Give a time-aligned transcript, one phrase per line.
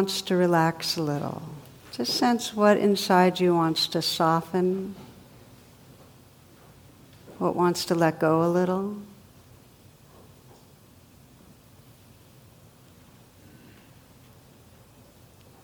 [0.00, 1.42] wants to relax a little.
[1.92, 4.94] Just sense what inside you wants to soften,
[7.36, 8.96] what wants to let go a little.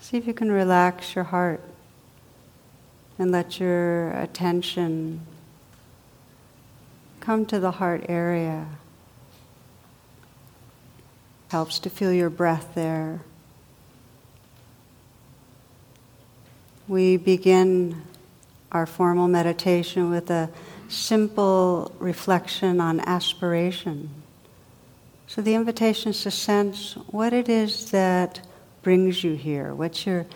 [0.01, 1.63] See if you can relax your heart
[3.19, 5.23] and let your attention
[7.21, 8.67] come to the heart area.
[11.49, 13.23] Helps to feel your breath there.
[16.89, 18.03] We begin
[18.71, 20.49] our formal meditation with a
[20.89, 24.11] simple reflection on aspiration.
[25.27, 28.41] So the invitation is to sense what it is that
[28.83, 29.75] brings you here.
[29.75, 30.27] What's your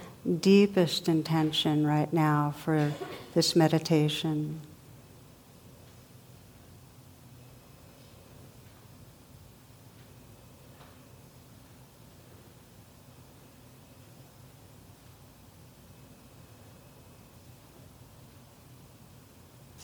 [0.40, 2.92] deepest intention right now for
[3.32, 4.60] this meditation?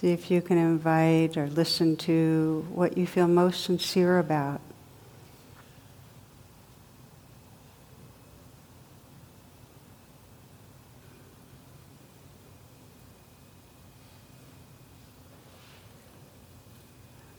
[0.00, 4.60] See if you can invite or listen to what you feel most sincere about.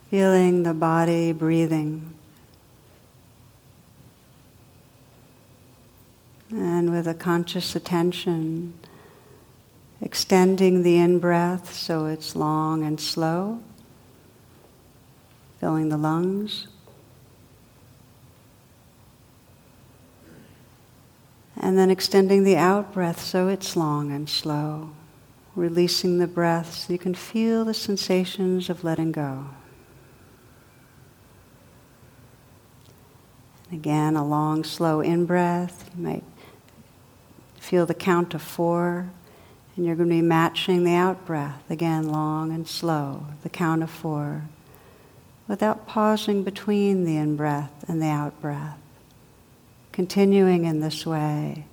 [0.09, 2.15] Feeling the body breathing.
[6.49, 8.73] And with a conscious attention,
[10.01, 13.59] extending the in breath so it's long and slow,
[15.59, 16.67] filling the lungs.
[21.59, 24.91] And then extending the out breath so it's long and slow,
[25.55, 29.47] releasing the breath so you can feel the sensations of letting go.
[33.69, 35.89] And again, a long, slow in breath.
[35.97, 36.23] You might
[37.59, 39.09] feel the count of four.
[39.77, 43.83] And you're going to be matching the out breath, again, long and slow, the count
[43.83, 44.41] of four,
[45.47, 48.79] without pausing between the in breath and the out breath.
[49.91, 51.65] Continuing in this way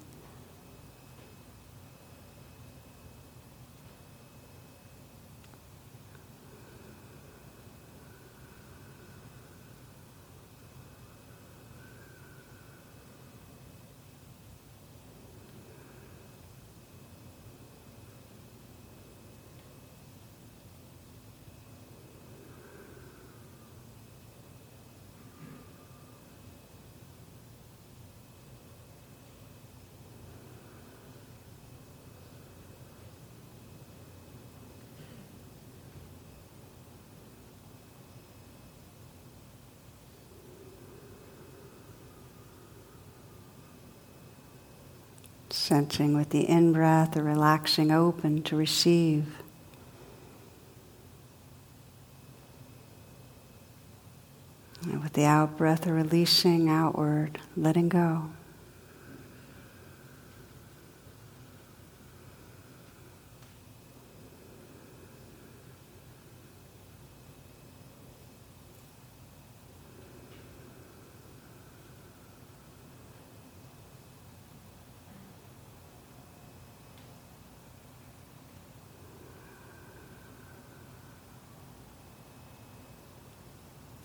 [45.65, 49.39] Sensing with the in breath, the relaxing open to receive.
[54.83, 58.29] And with the out breath, the releasing outward, letting go.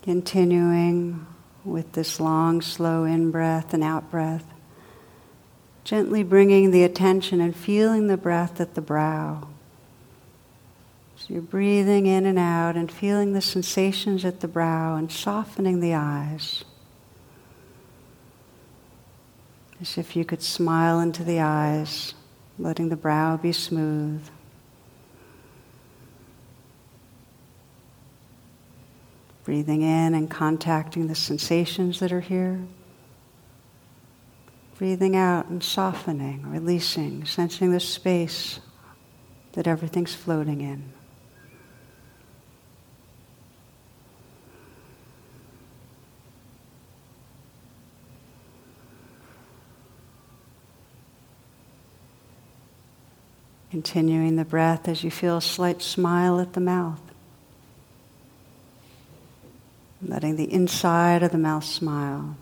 [0.10, 1.28] Continuing
[1.64, 4.44] with this long, slow in breath and out breath.
[5.84, 9.48] Gently bringing the attention and feeling the breath at the brow.
[11.16, 15.80] So you're breathing in and out and feeling the sensations at the brow and softening
[15.80, 16.64] the eyes.
[19.80, 22.16] As if you could smile into the eyes,
[22.58, 24.28] letting the brow be smooth.
[29.50, 32.60] Breathing in and contacting the sensations that are here.
[34.78, 38.60] Breathing out and softening, releasing, sensing the space
[39.54, 40.94] that everything's floating in.
[53.72, 57.09] Continuing the breath as you feel a slight smile at the mouth.
[60.10, 62.36] Letting the inside of the mouth smile.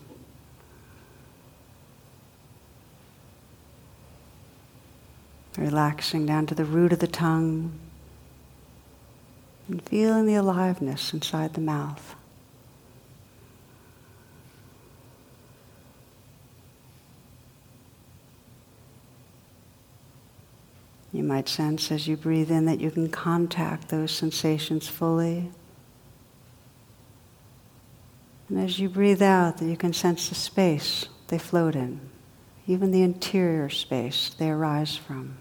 [5.58, 7.78] Relaxing down to the root of the tongue
[9.68, 12.16] and feeling the aliveness inside the mouth.
[21.12, 25.52] You might sense as you breathe in that you can contact those sensations fully.
[28.50, 32.00] And as you breathe out, you can sense the space they float in,
[32.66, 35.38] even the interior space they arise from.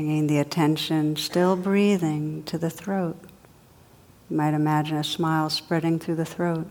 [0.00, 3.18] Bringing the attention, still breathing, to the throat.
[4.30, 6.66] You might imagine a smile spreading through the throat.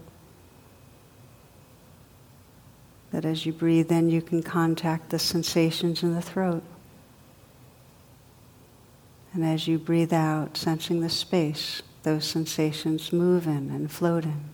[3.11, 6.63] That as you breathe in, you can contact the sensations in the throat.
[9.35, 14.45] And as you breathe out, sensing the space those sensations move in and float in.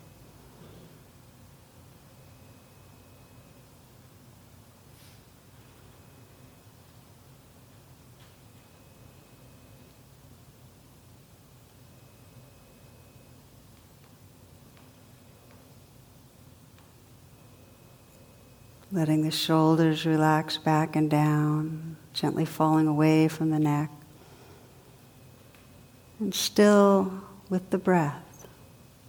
[18.96, 23.92] Letting the shoulders relax back and down, gently falling away from the neck.
[26.18, 27.12] And still
[27.50, 28.48] with the breath,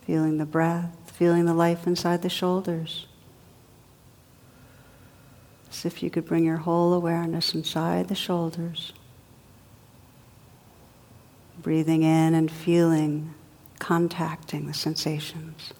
[0.04, 3.06] feeling the breath, feeling the life inside the shoulders.
[5.70, 8.92] As if you could bring your whole awareness inside the shoulders.
[11.62, 13.34] Breathing in and feeling,
[13.78, 15.72] contacting the sensations.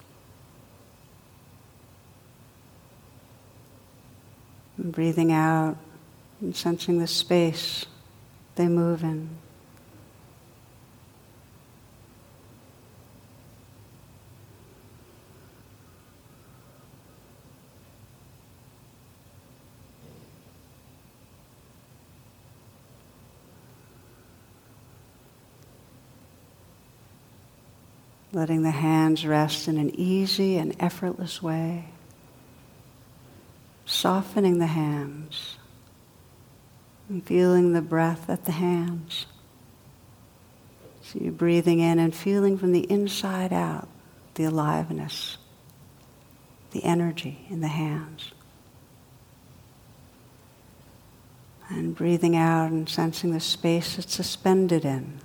[4.77, 5.77] Breathing out
[6.39, 7.85] and sensing the space
[8.55, 9.29] they move in.
[28.31, 31.85] Letting the hands rest in an easy and effortless way
[33.97, 35.57] softening the hands
[37.09, 39.25] and feeling the breath at the hands.
[41.01, 43.87] So you're breathing in and feeling from the inside out
[44.35, 45.37] the aliveness,
[46.71, 48.31] the energy in the hands.
[51.69, 55.21] And breathing out and sensing the space it's suspended in.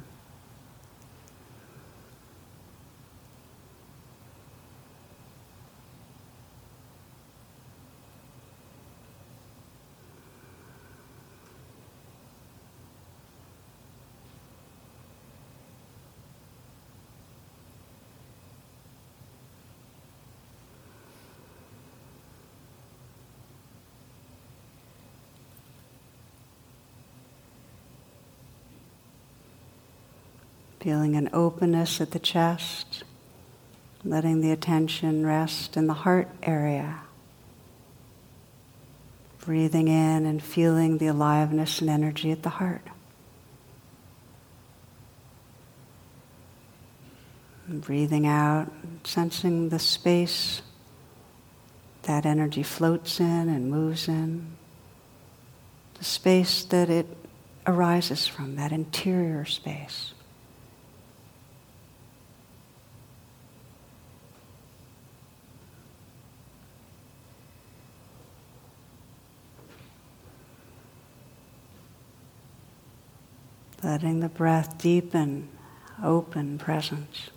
[30.93, 33.03] Feeling an openness at the chest,
[34.05, 37.01] letting the attention rest in the heart area.
[39.39, 42.87] Breathing in and feeling the aliveness and energy at the heart.
[47.69, 48.71] And breathing out,
[49.03, 50.61] sensing the space
[52.03, 54.47] that energy floats in and moves in.
[55.95, 57.07] The space that it
[57.67, 60.13] arises from, that interior space.
[73.83, 75.49] Letting the breath deepen,
[76.03, 77.32] open presence.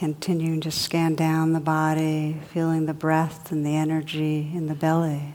[0.00, 5.34] Continuing to scan down the body, feeling the breath and the energy in the belly,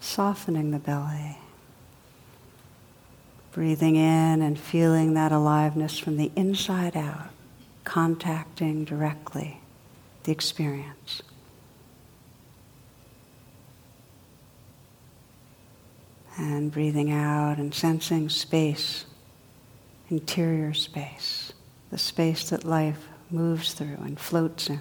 [0.00, 1.38] softening the belly.
[3.52, 7.30] Breathing in and feeling that aliveness from the inside out,
[7.84, 9.60] contacting directly
[10.24, 11.22] the experience.
[16.36, 19.06] And breathing out and sensing space,
[20.10, 21.47] interior space
[21.90, 24.80] the space that life moves through and floats in.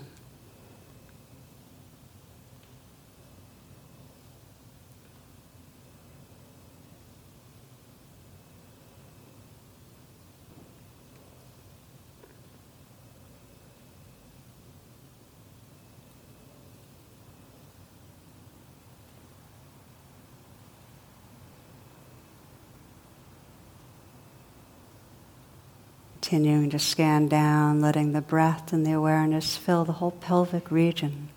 [26.28, 31.30] Continuing to scan down, letting the breath and the awareness fill the whole pelvic region.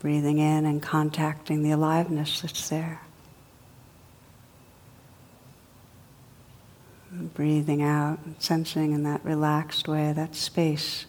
[0.00, 3.02] Breathing in and contacting the aliveness that's there.
[7.12, 11.06] Breathing out, and sensing in that relaxed way that space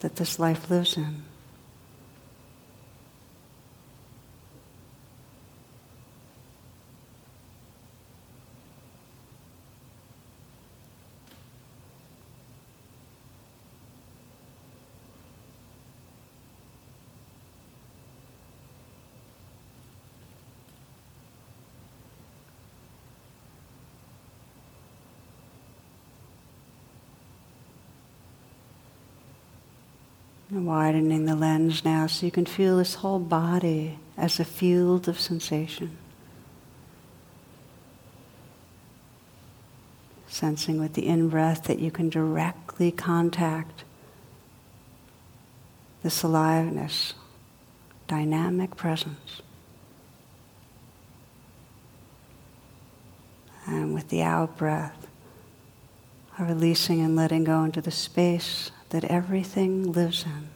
[0.00, 1.22] that this life lives in.
[30.62, 35.18] Widening the lens now so you can feel this whole body as a field of
[35.18, 35.96] sensation.
[40.28, 43.84] Sensing with the in breath that you can directly contact
[46.02, 47.14] this aliveness,
[48.06, 49.40] dynamic presence.
[53.66, 55.06] And with the out breath,
[56.38, 60.48] releasing and letting go into the space that everything lives in.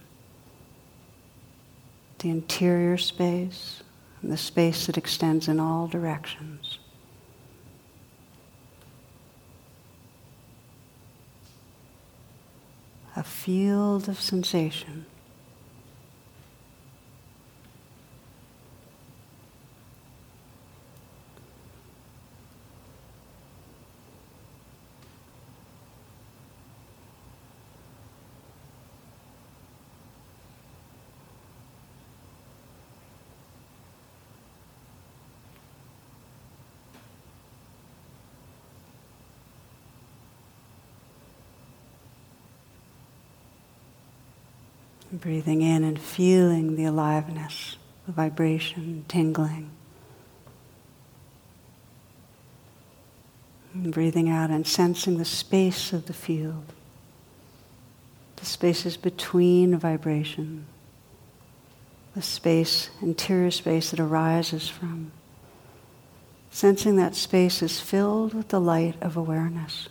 [2.21, 3.83] The interior space,
[4.23, 6.79] and the space that extends in all directions.
[13.17, 15.07] A field of sensation.
[45.11, 49.71] Breathing in and feeling the aliveness, the vibration, tingling.
[53.73, 56.73] And breathing out and sensing the space of the field,
[58.37, 60.67] the spaces between vibration,
[62.15, 65.13] the space, interior space that arises from.
[66.51, 69.89] Sensing that space is filled with the light of awareness.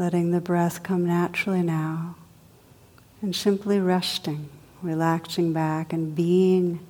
[0.00, 2.16] Letting the breath come naturally now,
[3.20, 4.48] and simply resting,
[4.80, 6.80] relaxing back, and being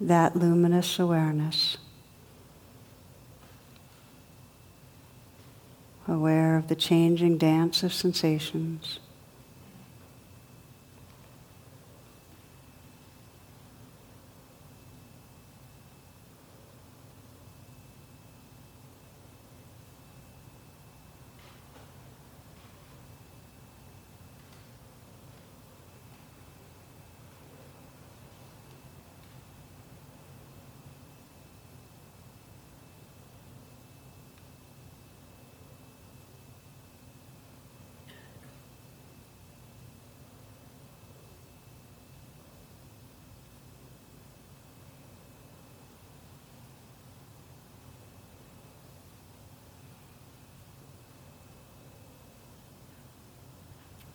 [0.00, 1.76] that luminous awareness.
[6.08, 8.98] Aware of the changing dance of sensations.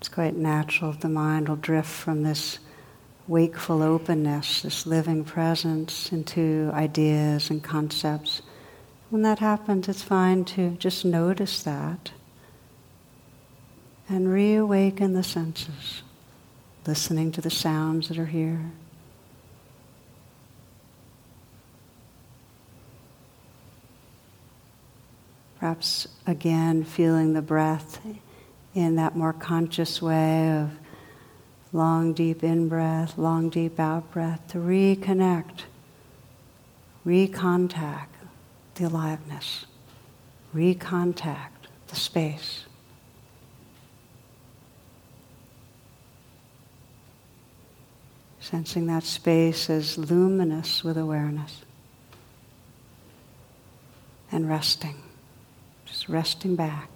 [0.05, 2.59] It's quite natural the mind will drift from this
[3.27, 8.43] wakeful openness, this living presence, into ideas and concepts.
[9.09, 12.11] When that happens, it's fine to just notice that
[14.07, 16.03] and reawaken the senses,
[16.85, 18.73] listening to the sounds that are here.
[25.57, 27.99] Perhaps again feeling the breath
[28.75, 30.69] in that more conscious way of
[31.71, 35.63] long, deep in breath, long, deep out breath to reconnect,
[37.05, 38.07] recontact
[38.75, 39.65] the aliveness,
[40.53, 42.65] recontact the space.
[48.41, 51.61] Sensing that space as luminous with awareness
[54.31, 55.01] and resting,
[55.85, 56.89] just resting back.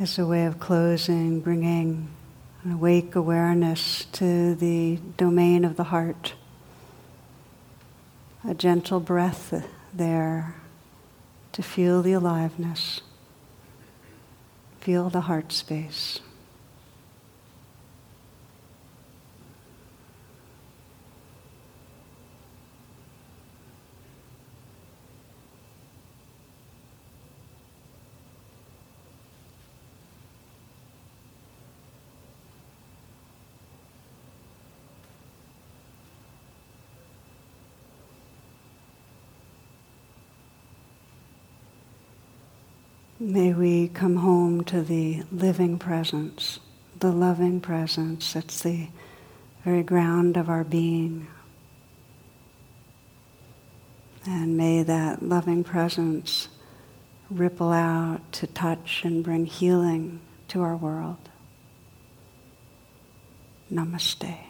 [0.00, 2.08] As a way of closing, bringing
[2.62, 6.34] an awake awareness to the domain of the heart.
[8.44, 10.54] A gentle breath there
[11.52, 13.00] to feel the aliveness,
[14.80, 16.20] feel the heart space.
[43.20, 46.60] May we come home to the living presence,
[47.00, 48.90] the loving presence that's the
[49.64, 51.26] very ground of our being.
[54.24, 56.46] And may that loving presence
[57.28, 61.28] ripple out to touch and bring healing to our world.
[63.72, 64.47] Namaste.